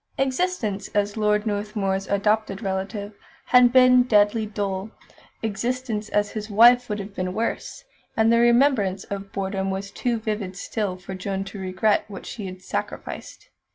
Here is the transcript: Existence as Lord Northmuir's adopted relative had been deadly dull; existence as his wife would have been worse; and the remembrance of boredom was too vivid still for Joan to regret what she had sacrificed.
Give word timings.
Existence 0.17 0.87
as 0.95 1.15
Lord 1.15 1.45
Northmuir's 1.45 2.07
adopted 2.07 2.63
relative 2.63 3.13
had 3.45 3.71
been 3.71 4.01
deadly 4.01 4.47
dull; 4.47 4.89
existence 5.43 6.09
as 6.09 6.31
his 6.31 6.49
wife 6.49 6.89
would 6.89 6.97
have 6.97 7.13
been 7.13 7.35
worse; 7.35 7.83
and 8.17 8.33
the 8.33 8.39
remembrance 8.39 9.03
of 9.03 9.31
boredom 9.31 9.69
was 9.69 9.91
too 9.91 10.17
vivid 10.17 10.57
still 10.57 10.97
for 10.97 11.13
Joan 11.13 11.43
to 11.43 11.59
regret 11.59 12.05
what 12.07 12.25
she 12.25 12.47
had 12.47 12.63
sacrificed. 12.63 13.49